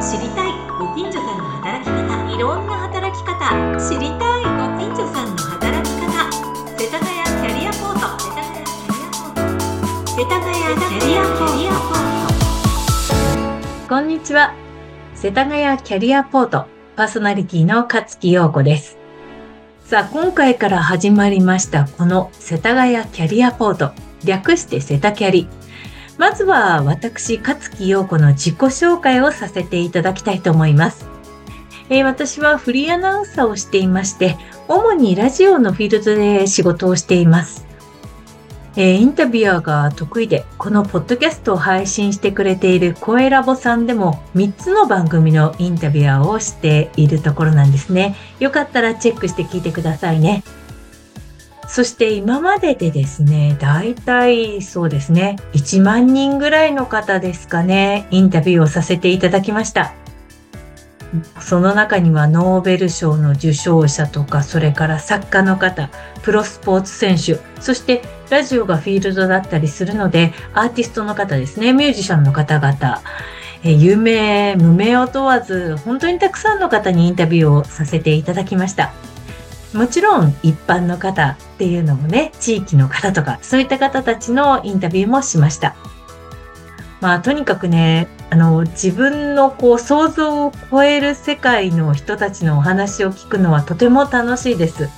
[0.00, 3.36] 知りたいご近所さんの働き方いろんな働き方
[3.78, 6.32] 知りたいご近所さんの働き方
[6.80, 12.00] 世田谷キャリアポート世田谷キャリアポート世田谷キャリアポー
[13.84, 14.54] トこんにちは。
[15.14, 18.96] 世田谷キャリアポートパーソナリティの勝木陽子です。
[19.84, 23.92] さあ、今回から始まりましたこの世田谷キャリアポート、
[24.24, 25.46] 略してセタキャリ。
[26.20, 31.06] まずは私、勝木陽子の自己紹介をさせていただきたいと思います。
[31.88, 34.36] えー私はフリーアナウンサーをしていまして、
[34.68, 37.66] 主にラジオのフィールドで仕事をしています。
[38.76, 48.14] えーインタビュアーが得意で、このポッドキャストを配信してくれている声ラボさんでも3つの番組のインタビュアーをしているところなんですね。
[48.40, 50.44] よかったらチェックして聞いてくださいね。
[51.70, 59.94] そして今まででですね、だいたいそうですね、1万人ぐらいの方ですかね、インタビューをさせていただきました。
[61.38, 65.90] その中にはノーベル賞の受賞者とか、それから作家の方、
[66.22, 73.00] プロスポーツ選手、そしてラジオがフィールドだったりするので、アーティストの方ですね、ミュージシャンの方々、
[73.62, 78.92] え有名、無名を問わず、本当にたくさんの方にインタビューをさせていただきました。
[79.72, 85.76] もちろん一般の方っていうのもね、地域の方とか、そういった方たちのインタビューもしました。
[87.00, 94.88] まあ、とにかくね、あの、自分のこう想像を超える世界の人たちのお話を聞くのはとても楽しいです。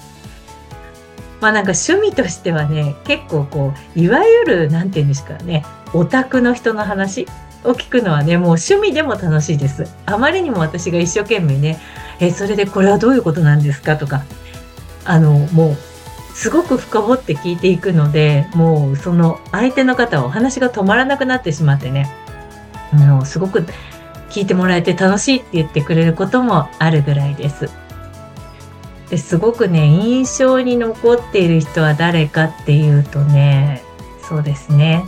[1.41, 7.27] まあなんか趣味としてはね、結構こう、いわゆる、なんて言うんですかね、オタクの人の話
[7.64, 9.86] を聞くのはね、もう趣味でも楽しいです。
[10.07, 11.81] あまりにも私が一生懸命ね、
[12.20, 14.23] え、それでこれはどういうことなんですかとか、
[15.05, 15.77] あの、もう、
[16.34, 22.11] すごく深掘って聞いていくので、もうその相手の方はお話が止まらなくなってしまってね、
[22.92, 23.67] あの、すごく
[24.30, 27.69] 聞いてもらえて楽しいって言ってくれることもあるぐらいです。
[29.11, 33.83] ですごくね、印象に残っている人は誰かっていうとね、
[34.27, 35.05] そうですね。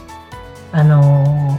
[0.72, 1.58] あの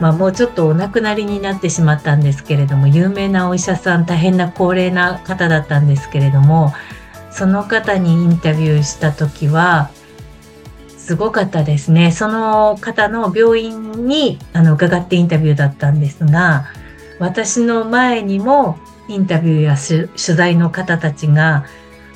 [0.00, 6.74] まあもうちょっとお亡くなりになってしまったんですけれども、有名なお医者さん、大変な高齢な方だったんですけれども、
[7.32, 9.90] その方にインタビューした時は、
[10.98, 12.12] すごかったですね。
[12.12, 16.66] その方の病院にあの伺ってインタビューだったんですが、
[17.18, 18.78] 私の前にも
[19.08, 21.66] インタビューや取材の方たちが、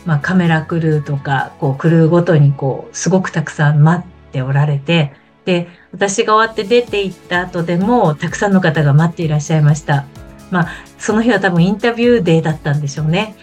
[0.04, 5.12] まあ、カメラクルーとか、こう、クルーごとにこう、すごくたくさん待っておられて、
[5.44, 10.04] で、私が終わって出て行った後でも、たくさんの方が待っていらっしゃいました。
[10.50, 13.34] まあ、その日は多分インタビューデーだったんでしょうね。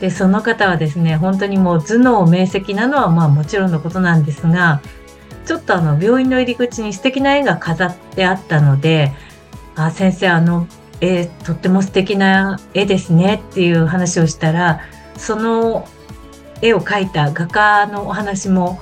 [0.00, 4.80] で、その方はですね、本当にもう頭脳明晰なのはまあもちろんのことなんですが、
[5.46, 9.12] ちょっとあの病院の入り口に素敵な絵が飾ってあったので、
[9.76, 10.66] あ、先生あの
[11.00, 14.80] 絵とっても素敵な絵ですねっていう話をしたら、
[15.16, 15.86] その
[16.62, 18.80] 絵を描いた画家のお話も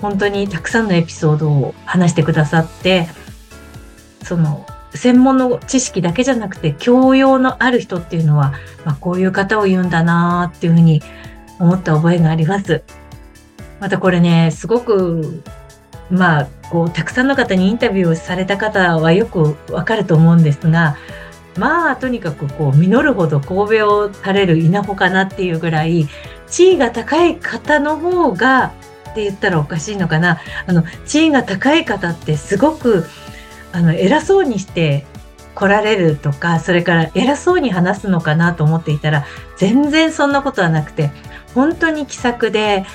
[0.00, 3.08] 本当にたくさんのエピソードを話してくださって、
[4.22, 11.02] その専門の知識だけじゃなくて教養のある人っていうのは、まあ、こういう方を言うんだなーっていうふうに
[11.58, 12.82] 思った覚えがあります。
[13.80, 15.42] またこれね、すごく、
[16.10, 20.96] まあ、こう、たくさんの方にインタビューをされた方はよくわかると思うんですが、
[21.58, 26.08] まあ、とにかくこう、実るほど神戸を垂れる稲穂かなっていうぐらい、
[26.48, 28.72] 地位が高い方の方が、
[29.10, 30.40] って言ったらおかしいのかな。
[30.66, 33.06] あの、地位が高い方ってすごく、
[33.76, 35.04] あの、偉そうにして
[35.54, 39.26] 来られるとか、それから偉そうに話すのかなと思っていたら、
[39.58, 41.10] 全然そんなことはなくて、
[41.54, 42.86] 本当に気さくで、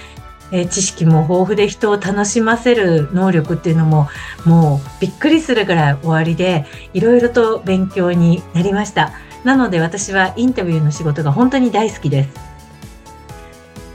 [0.51, 4.09] え知識も豊富で人を楽しませる能力っていうのも、
[4.43, 9.13] もうびっくりするぐらい終わりで、いろいろと勉強になりました。
[9.43, 12.29] なので私はインタビューの仕事が本当に大好きです。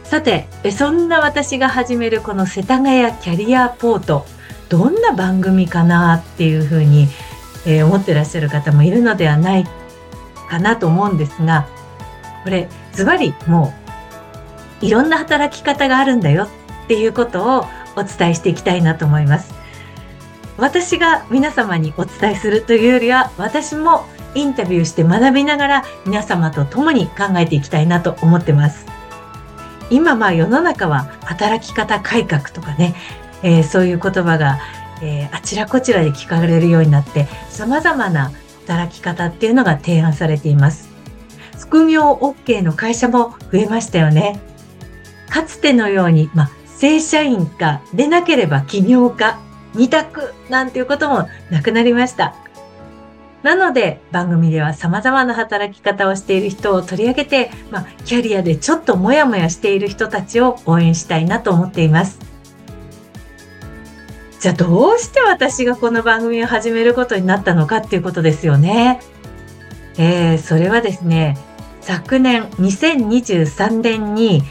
[0.04, 4.24] さて、そんな私が始めるこの世田谷キャリアポート、
[4.69, 7.09] どんな番組かなっていうふうに、
[7.66, 9.65] えー思ってらっしゃる方もいるのではない
[10.48, 11.66] かなと思うんですが、
[12.45, 13.72] これ、ズバリも
[14.83, 16.45] う、いろんな働き方があるんだよ
[16.84, 17.66] っていうことを
[17.97, 19.54] お伝えしていきたいなと思います。
[20.59, 28.86] 私が皆様にお伝えするというよりは、私もインタビューして学びながら皆様と共に考えていきたいなと思ってます。
[29.91, 32.95] 今まあ世の中は働き方改革とかね、
[33.42, 34.59] えーそういう言葉が、
[35.03, 38.33] えーあちらこちらで聞かれるようになって、様々な
[38.66, 40.88] 働き方っていうのが提案されています。
[41.59, 44.41] 副業 OK の会社も増えましたよね。
[45.30, 49.38] かつてのように、まあ、正社員か、でなければ起業家、
[49.74, 52.34] 二択なんていうこともなくなりました。
[53.42, 62.18] なので番組では様々な働き方をしている人を取り上げて、まあ、キャリアでちょっとモヤモヤしている人たちを応援したいなと思っています。
[64.47, 69.01] じゃあどうして私がこの番組を始めることになったのかっていうことですよね。
[69.98, 71.37] えー、それはですね、
[71.81, 74.45] 昨年2023年に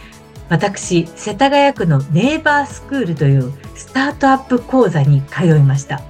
[0.50, 6.02] 私、世田谷区のネイバースクールというスタートアップ講座に通いました。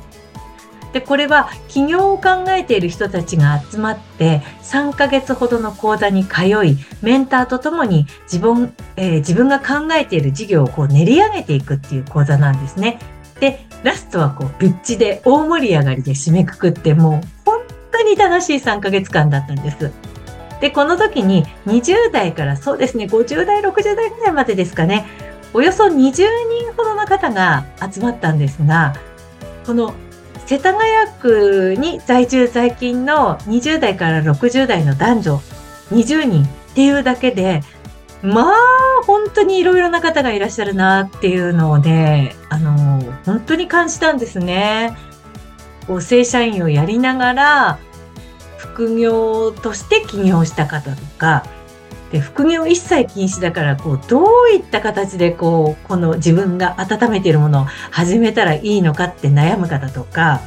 [0.91, 12.97] で、これは起業を考えている人たちが集まって3ヶ月ほどの講座に通い、メンターとともに自分、えー、自分が考えている事業をこう練り上げていくっていう講座なんですね。
[13.85, 17.61] ラストはこう、ピッチで大盛り上がりで締めくくって、もう本
[17.91, 19.91] 当に楽しい3ヶ月間だったんです。
[20.59, 25.05] で、この時に20代からそうですね、50代、60代ぐらいまでですかね、
[25.53, 26.25] およそ20人
[26.75, 28.95] ほどの方が集まったんですが、
[29.67, 29.93] この
[30.47, 35.41] 世田谷区に在住在勤の20代から60代の男女
[35.91, 37.61] 20人っていうだけで、
[38.21, 38.55] まあ、
[39.05, 44.95] 本当にいろいろな方がいらっしゃるなっていうのをね、あの、本当に感じたんですね。
[45.87, 47.79] こう正社員をやりながら、
[48.57, 51.45] 副業として起業した方とか、
[52.11, 60.41] で副業一切禁止だからこうどういった形でこうこの自分が温めているものを始めたらいいのかって悩む方とか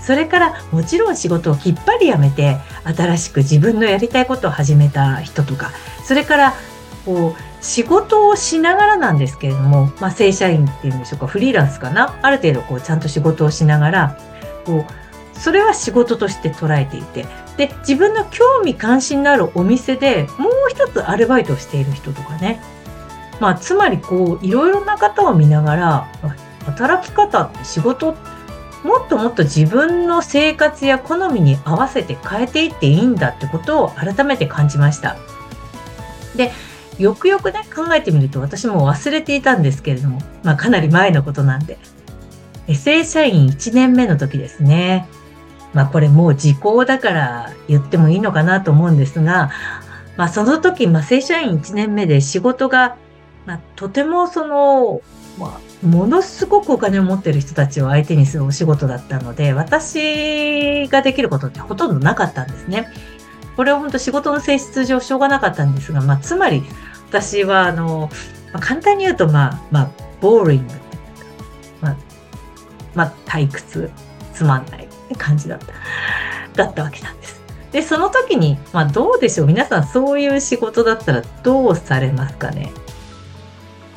[0.00, 5.70] それからもちろん仕事をきっぱりやめて新しく自分のやりたいことを始めた人とか
[6.04, 6.54] それから
[7.04, 12.18] こう仕事をしながらなんですけれども、まあ、正社員っていうんでしょうかフリーランスかな？
[12.20, 14.18] ある程度こうちゃんと仕事をしながら
[14.66, 17.26] こうそれは仕事として捉えていて
[17.56, 22.60] で自分の興味関心のあるお店でもう一つアルバイトをしている人とかね
[23.40, 26.08] まあつまりこういろいろな方を見ながら
[26.66, 28.16] 働き方って仕事
[28.82, 35.16] もっともっと自分の生活や好みに合わせて変えていっていいんだってことを改めて感じました。
[36.34, 36.50] で
[36.98, 41.78] よくよくね考えてみると私も忘れていたんですけれども、まあ、かなり前のことなんで
[42.74, 45.08] 正社員1年目の時ですね
[45.74, 49.50] まあこれもう時効だから言ってもいいのかなと思うんですが、
[50.16, 52.96] まあその時、まあ正社員1年目で仕事が、
[53.46, 55.00] まあとてもその、
[55.38, 62.88] まあものすごくお金を持ってる人たちを相手にするお仕事だったので、私ができることってほとんどなかったんですね。
[63.56, 66.62] これは本当仕事の性質上しょうがなかったんですが、まあつまり
[67.08, 68.10] 私はあの、
[68.52, 69.90] まあ、簡単に言うとまあ、まあ、
[70.20, 70.74] ボーリング。
[71.80, 71.96] まあ、
[72.94, 73.90] まあ退屈、
[74.34, 74.88] つまんない。
[75.18, 75.66] 感じだった、
[76.64, 77.42] だったわけなんです。
[77.70, 79.46] で、その時に、まあどうでしょう？
[79.46, 82.72] 皆さんそういう仕事だったらどうされますかね？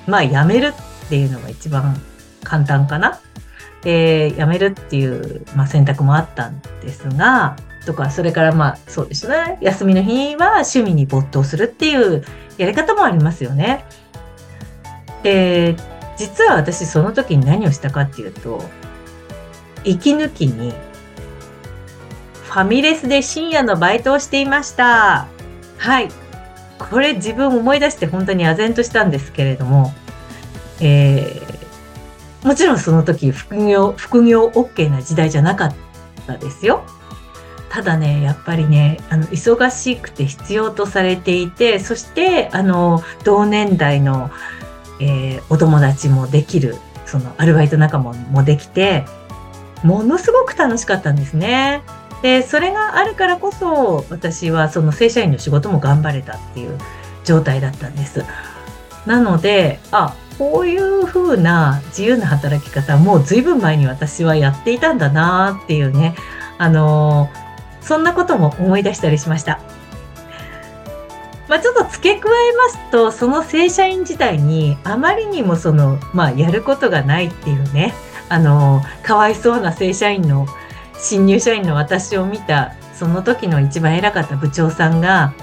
[0.08, 0.74] まあ辞める
[1.06, 1.96] っていうのが一番
[2.44, 3.22] 簡単かな。
[3.82, 7.56] で、辞めるっていう、まあ、選択もあったんですが、
[7.86, 9.58] とか、それからまあそうですね。
[9.62, 12.24] 休みの日は趣味に没頭するっていう
[12.58, 13.86] やり方もありますよね。
[15.24, 15.76] で、
[16.18, 18.64] 実は私その時に何をしたかっていうと、
[19.84, 20.74] 息抜きに
[22.44, 25.28] ファミレスで深夜のバイトをしていました。
[25.78, 26.10] はい。
[26.80, 29.94] これ自分思い出して本当に唖然としたんですけれども、
[30.80, 35.76] えー、もちろんその時副業、副業 OK な時代じゃなかっ
[36.28, 36.86] たですよ。
[37.76, 44.32] ただね、やっぱりね、あの、忙しくて必要とされていて、そして、あの、同年代の、
[45.02, 49.04] えー、お友達もできる、そのアルバイト仲間もできて、
[49.84, 51.82] ものすごく楽しかったんですね。
[52.22, 56.80] でそれがあるからこそ私はその正社員の仕事も頑張れたっていう
[57.26, 58.24] 状態だったんです。
[59.06, 66.16] なのであこういう風な自由な働き方もう随分前に私はやっていたんだなっていうね
[66.58, 67.30] あの
[67.86, 69.60] そんなことも思い出したりしました。
[71.48, 77.94] まあ、ちょっと付け加えますとその正社員時代にあまりにもその、まあ、やることがないっていうね
[78.30, 80.48] あのかわいそうな正社員の
[80.98, 85.36] 新入社員の私を見たその時の一番偉かった部長さんが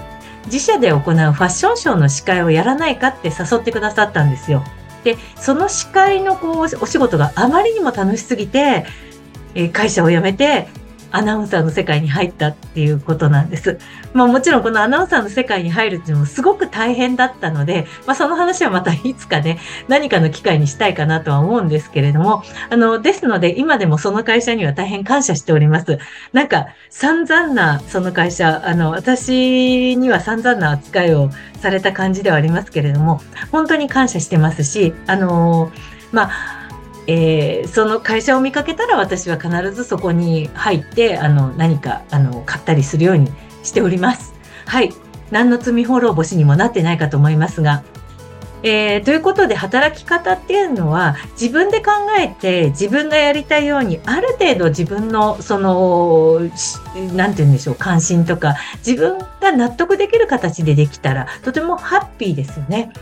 [0.47, 4.61] 自社で行うファッションショーの司会をやらないかって誘ってくださったんですよ。
[5.05, 8.85] でその司会のこうお仕事があまりにも楽しすぎて、
[9.53, 10.67] え会社を辞めて
[11.13, 13.77] アナウンサーの世界に入ったっていうことなんです。
[14.13, 25.99] まあもちろんこのアナウンサーの世界に入るっていうのもすごく大変だったので、まあその話はまたいつかね、何かの機会にしたいかなとは思うんですけれども、あの、ですので今でもその会社には大変感謝しております。
[26.33, 31.29] なんか散々なその会社、あの、私には散々な扱いを
[31.59, 35.71] された感じではありますけれども、本当に感謝してますし、あの、
[36.11, 36.62] まあ、
[37.07, 43.31] えー、その会社を見かけたら私は必ずそこに入ってあの何かあの買ったりするように
[43.63, 44.33] しております。
[44.65, 44.93] はい。
[45.31, 47.83] 何の罪滅ぼしにもなってないかと思いますが。
[48.65, 56.39] えー、ということで働き方っていうのは自分で考えて自分がやりたいようにある程度自分のその
[57.13, 62.93] 何て言うんでしょう関心とか自分が納得できる形でできたらとてもハッピーですよね。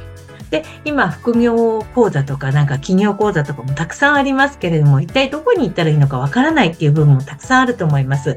[0.51, 8.35] で、今、副業講座とか、なんか企業講座とかもたくさんありますけれども、一体どこに行ったらいいのかわからないっていう部分もたくさんあると思います。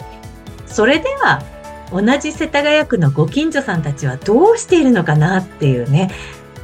[0.67, 1.43] それでは、
[1.91, 6.11] 同じ世田谷区のご近所さんたちはどうしているのかなっていうね、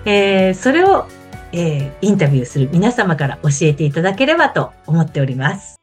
[0.05, 1.07] えー、それを、
[1.53, 5.81] えー、インタビューする皆様から教えていただければと思っております。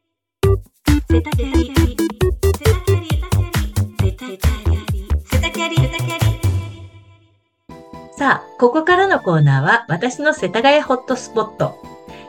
[1.10, 2.18] 世田谷世田谷
[4.00, 4.12] 世
[5.42, 6.27] 田谷世田谷
[8.18, 11.78] さあ、ここからのコーナーは私の世田谷ホットスポット。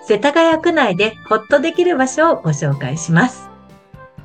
[0.06, 3.48] 世田谷区内でホッとできる場所をご紹介します。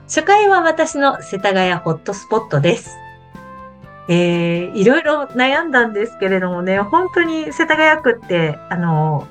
[0.03, 2.97] 初回は私の世田谷ホットスポットです。
[4.09, 9.25] えー、いろいろ悩んだんですけれどもね、本当に世田谷区って、あの、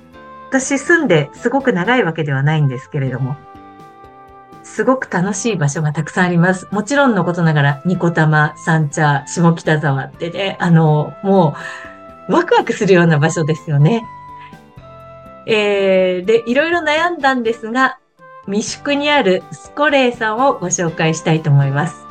[0.49, 3.37] 私住んですごく長いわけではないんですけれども、
[4.63, 6.67] すごく楽しい場所がたくさんあります。
[6.71, 11.57] もちろんのことながら、ニコタマ、三茶、下北沢ってね、あの、も
[11.89, 11.92] う、
[12.29, 14.05] ワクワクするような場所ですよね。
[15.47, 17.99] えー、で、いろいろ悩んだんですが、
[18.47, 22.07] 三宿にあるスコレイさんをご紹介したいと思います。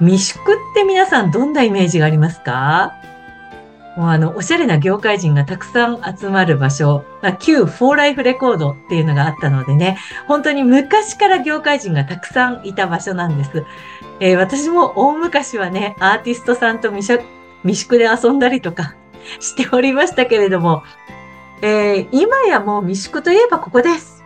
[0.00, 2.92] 三宿って皆さんどんなイメージがありますか？
[3.96, 13.64] もうあの、おしゃれな業界人がたくさん集まる場所ま、旧フォーライフレコードっていうのがあったのでね、本当に昔から業界人がたくさんいた場所なんです。
[14.20, 17.06] えー、私も大昔はね、アーティストさんと未
[17.64, 18.94] 三宿で遊んだりとか
[19.40, 20.82] しておりましたけれども、
[21.62, 24.24] えー、今やもう未宿といえばここです。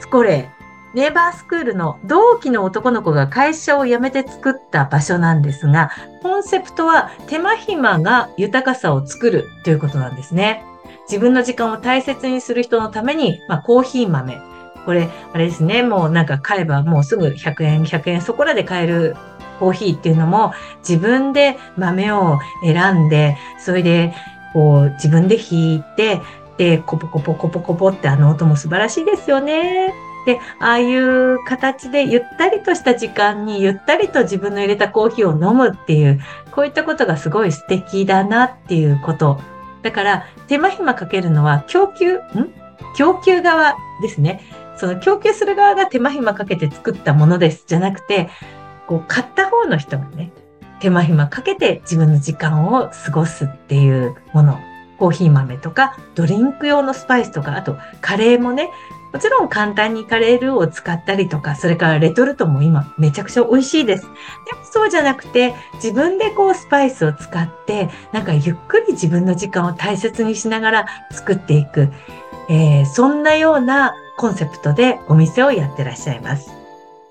[0.00, 0.60] スコレー、
[0.94, 5.90] ネイバースクールの同期の男の子が会社を辞めて作った場所なんですが、
[6.22, 10.64] コンセプトは手間暇が豊かさを作るということなんですね。
[11.08, 14.40] 自分の時間を大切にする人のために、まあ、コーヒー豆。
[14.84, 19.16] これ、あれですね、もうなんか買えばもうすぐ100円、100円そこらで買える
[19.60, 24.14] コーヒーっていうのも自分で豆を選んで、それで
[24.52, 26.20] こう自分で引いて、
[26.56, 29.94] で、コポコポコポコポってあの音も素晴らしいですよね。
[30.26, 39.40] で、ああいう形でゆったりとした時間にゆったりと自分の入れたコーヒーを飲むっていう、こういったことがすごい素敵だなっていうこと。
[39.82, 42.20] だから、手間暇かけるのは供給、ん？
[42.96, 44.42] 供給側ですね。
[44.76, 47.64] その供給する側が手間暇かけて作ったものです。
[47.66, 48.28] じゃなくて、
[48.90, 50.32] こう、買った方の人がね、
[50.80, 54.58] 手間暇かけて自分の時間を過ごすっていうもの。
[54.98, 58.68] コーヒー豆とか、ドリンク用のスパイスとか、あとカレーもね、
[59.12, 64.02] もちろん簡単にカレールーを使ったりとか、それからレトルトも今めちゃくちゃ美味しいです。
[64.02, 64.12] でも
[64.70, 71.88] そうじゃなくて、自分でこうスパイスを使って、なんかゆっくり自分の時間を大切にしながら作っていく、
[72.50, 76.59] えー、そんなようなコンセプトでお店をやってらっしゃいます。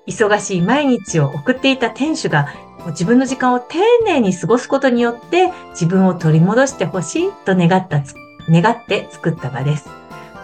[0.06, 2.48] 忙しい毎日を送っていた店主が
[2.88, 8.02] 自分の時間を丁寧に過ごすことによって自分を取り戻してほしいと願った、
[8.48, 9.88] 願って作った場です。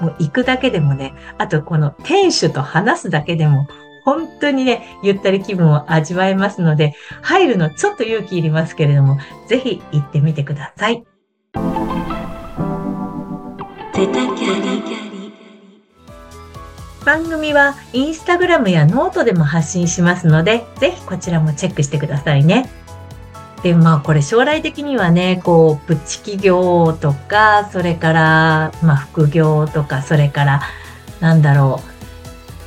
[0.00, 3.66] もう行くだけでもね、あとこの店主と話すだけでも
[4.06, 11.04] 本当にね、ゆったり気分を味わえますので、入るのちょっと勇気いりますけれども、ぜひ行ってみてください。
[17.06, 22.68] 番組はインスタグラムやノートでも発信しますので、ぜひこちらもチェックしてくださいね。
[23.62, 30.62] で、まあこれ将来的にはね、こう、プチ企業とか、それから、まあ副業とか、それから、
[31.20, 31.80] なんだろ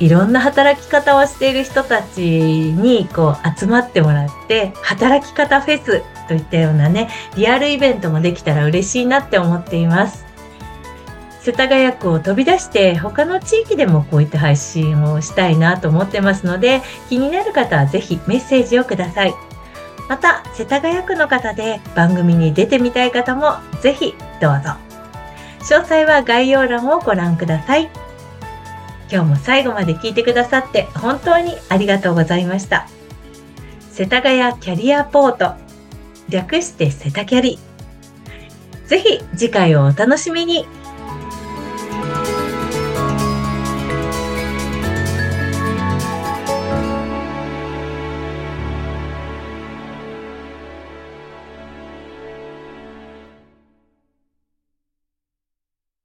[0.00, 10.29] う、いろんな働き方をしている人たちにこう集まってもらって、働き方フェスといったようなね、リアルイベントもできたら嬉しいなって思っています。
[11.42, 19.34] 世田谷区を飛び出して他の地域でもこういった配信をしたいなと思ってますので気になる方はぜひメッセージをください。
[20.08, 24.76] また世田谷区の方で番組に出てみたい方もぜひどうぞ。
[25.60, 27.90] 詳細は概要欄をご覧ください。
[29.10, 32.86] 今日も最後まで聞いてくださって本当にありがとうございました。
[33.90, 35.54] 世田谷キャリアポート
[36.28, 37.58] 略してセタキャリ
[38.86, 40.66] ぜひ次回をお楽しみに